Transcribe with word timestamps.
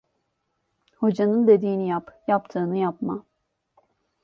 Hocanın 0.97 1.47
dediğini 1.47 1.87
yap, 1.87 2.11
yaptığını 2.27 2.77
yapma. 2.77 3.25